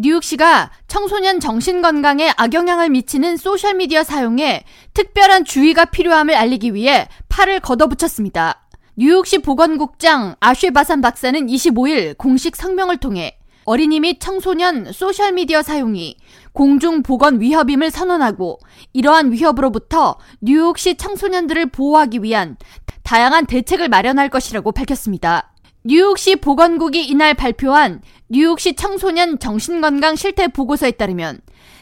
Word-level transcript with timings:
뉴욕시가 0.00 0.70
청소년 0.86 1.40
정신건강에 1.40 2.32
악영향을 2.36 2.88
미치는 2.88 3.36
소셜미디어 3.36 4.04
사용에 4.04 4.62
특별한 4.94 5.44
주의가 5.44 5.86
필요함을 5.86 6.36
알리기 6.36 6.72
위해 6.72 7.08
팔을 7.28 7.58
걷어붙였습니다. 7.58 8.64
뉴욕시 8.96 9.38
보건국장 9.38 10.36
아쉐바산 10.38 11.00
박사는 11.00 11.44
25일 11.44 12.16
공식 12.16 12.54
성명을 12.54 12.98
통해 12.98 13.40
어린이 13.64 13.98
및 13.98 14.20
청소년 14.20 14.92
소셜미디어 14.92 15.62
사용이 15.62 16.16
공중 16.52 17.02
보건 17.02 17.40
위협임을 17.40 17.90
선언하고 17.90 18.60
이러한 18.92 19.32
위협으로부터 19.32 20.16
뉴욕시 20.40 20.94
청소년들을 20.96 21.70
보호하기 21.70 22.22
위한 22.22 22.56
다양한 23.02 23.46
대책을 23.46 23.88
마련할 23.88 24.28
것이라고 24.28 24.70
밝혔습니다. 24.70 25.52
뉴욕시 25.84 26.36
보건국이 26.36 27.04
이날 27.04 27.34
발표한 27.34 28.02
뉴욕시 28.30 28.74
청소년 28.74 29.38
정신건강 29.38 30.14
실태 30.14 30.48
보고서에 30.48 30.90
따르면 30.92 31.40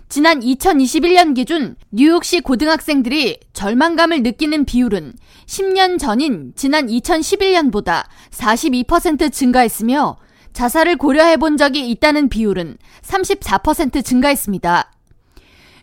지난 0.09 0.39
2021년 0.39 1.35
기준 1.35 1.75
뉴욕시 1.91 2.41
고등학생들이 2.41 3.41
절망감을 3.53 4.23
느끼는 4.23 4.65
비율은 4.65 5.15
10년 5.47 5.99
전인 5.99 6.53
지난 6.55 6.87
2011년보다 6.87 8.05
42% 8.31 9.33
증가했으며 9.33 10.19
자살을 10.53 10.97
고려해 10.97 11.37
본 11.39 11.57
적이 11.57 11.91
있다는 11.91 12.29
비율은 12.29 12.79
34% 13.03 14.05
증가했습니다. 14.05 14.93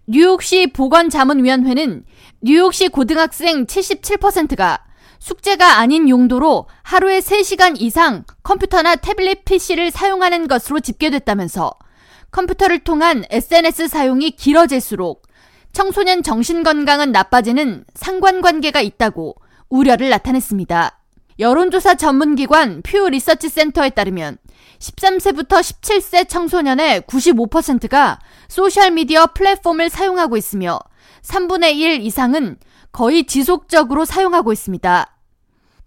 뉴욕시 0.08 0.68
보건자문위원회는 0.68 2.06
뉴욕시 2.42 2.88
고등학생 2.88 3.66
77%가 3.66 4.80
숙제가 5.24 5.78
아닌 5.78 6.10
용도로 6.10 6.68
하루에 6.82 7.22
3시간 7.22 7.80
이상 7.80 8.26
컴퓨터나 8.44 8.98
태블릿 8.98 9.46
PC를 9.46 9.90
사용하는 9.90 10.50
것으로 10.50 10.82
집계됐다면서 10.82 11.72
컴퓨터를 12.32 12.80
통한 12.80 13.24
SNS 13.30 13.88
사용이 13.88 14.32
길어질수록 14.32 15.26
청소년 15.72 16.24
정신건강은 16.24 17.14
나빠지는 17.14 17.86
상관관계가 17.94 18.82
있다고 18.82 19.36
우려를 19.70 20.10
나타냈습니다. 20.10 21.00
여론조사 21.40 21.96
전문기관 21.96 22.82
퓨 22.82 23.08
리서치 23.10 23.48
센터에 23.48 23.92
따르면 23.92 24.38
13세부터 24.80 25.62
17세 25.62 26.28
청소년의 26.28 27.04
95%가 27.04 28.20
소셜미디어 28.50 29.28
플랫폼을 29.28 29.90
사용하고 29.90 30.36
있으며 30.36 30.80
3분의 31.22 31.78
1 31.78 32.02
이상은 32.02 32.58
거의 32.92 33.26
지속적으로 33.26 34.04
사용하고 34.04 34.52
있습니다. 34.52 35.13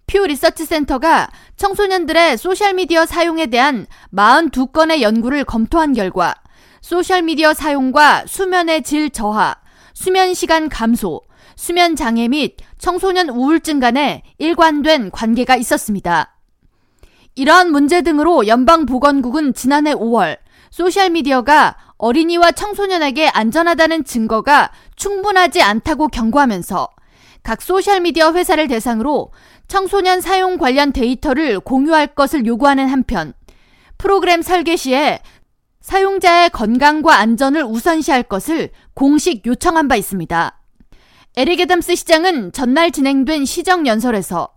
퓨 0.06 0.24
리서치 0.24 0.64
센터가 0.64 1.28
청소년들의 1.56 2.38
소셜미디어 2.38 3.06
사용에 3.06 3.46
대한 3.46 3.86
42건의 4.14 5.00
연구를 5.02 5.44
검토한 5.44 5.94
결과 5.94 6.34
소셜미디어 6.80 7.54
사용과 7.54 8.24
수면의 8.26 8.82
질 8.82 9.10
저하, 9.10 9.56
수면 9.94 10.34
시간 10.34 10.68
감소, 10.68 11.22
수면 11.56 11.96
장애 11.96 12.28
및 12.28 12.56
청소년 12.78 13.30
우울증 13.30 13.80
간에 13.80 14.22
일관된 14.38 15.10
관계가 15.10 15.56
있었습니다. 15.56 16.36
이러한 17.34 17.72
문제 17.72 18.02
등으로 18.02 18.46
연방보건국은 18.46 19.54
지난해 19.54 19.92
5월 19.92 20.38
소셜미디어가 20.70 21.76
어린이와 21.98 22.52
청소년에게 22.52 23.28
안전하다는 23.28 24.04
증거가 24.04 24.70
충분하지 24.94 25.62
않다고 25.62 26.08
경고하면서 26.08 26.90
각 27.42 27.62
소셜미디어 27.62 28.32
회사를 28.32 28.66
대상으로 28.68 29.30
청소년 29.68 30.20
사용 30.20 30.58
관련 30.58 30.92
데이터를 30.92 31.60
공유할 31.60 32.08
것을 32.08 32.46
요구하는 32.46 32.88
한편 32.88 33.32
프로그램 33.98 34.42
설계 34.42 34.76
시에 34.76 35.20
사용자의 35.80 36.50
건강과 36.50 37.16
안전을 37.16 37.64
우선시할 37.64 38.24
것을 38.24 38.70
공식 38.94 39.46
요청한 39.46 39.88
바 39.88 39.96
있습니다. 39.96 40.60
에릭 41.36 41.60
애담스 41.60 41.94
시장은 41.94 42.52
전날 42.52 42.90
진행된 42.90 43.44
시정 43.44 43.86
연설에서 43.86 44.48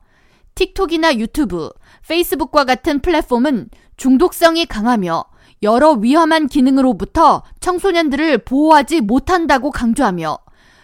틱톡이나 0.56 1.16
유튜브, 1.17 1.69
페이스북과 2.07 2.66
같은 2.66 3.00
플랫폼은 3.01 3.69
중독성이 3.97 4.66
강하며 4.66 5.25
여러 5.61 5.91
위험한 5.91 6.47
기능으로부터 6.47 7.44
청소년들을 7.59 8.39
보호하지 8.39 9.01
못한다고 9.01 9.72
강조하며 9.72 10.38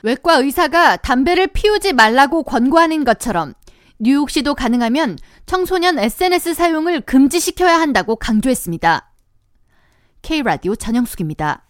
외과 0.03 0.35
의사가 0.35 0.97
담배를 0.97 1.47
피우지 1.47 1.93
말라고 1.93 2.43
권고하는 2.43 3.03
것처럼 3.03 3.53
뉴욕시도 3.99 4.55
가능하면 4.55 5.17
청소년 5.45 5.97
SNS 5.99 6.53
사용을 6.53 7.01
금지시켜야 7.01 7.79
한다고 7.79 8.15
강조했습니다. 8.15 9.11
K라디오 10.21 10.75
전영숙입니다. 10.75 11.65